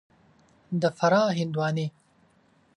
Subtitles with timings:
[0.81, 1.87] د فراه هندوانې